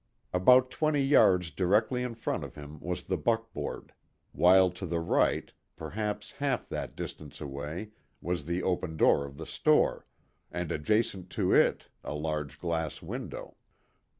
About 0.33 0.71
twenty 0.71 1.03
yards 1.03 1.51
directly 1.51 2.01
in 2.01 2.15
front 2.15 2.43
of 2.43 2.55
him 2.55 2.79
was 2.79 3.03
the 3.03 3.19
buckboard; 3.19 3.93
while 4.31 4.71
to 4.71 4.87
the 4.87 4.99
right, 4.99 5.53
perhaps 5.75 6.31
half 6.31 6.67
that 6.69 6.95
distance 6.95 7.39
away, 7.39 7.91
was 8.19 8.45
the 8.45 8.63
open 8.63 8.97
door 8.97 9.25
of 9.27 9.37
the 9.37 9.45
store, 9.45 10.07
and 10.51 10.71
adjacent 10.71 11.29
to 11.29 11.53
it 11.53 11.87
a 12.03 12.15
large 12.15 12.57
glass 12.57 13.03
window. 13.03 13.57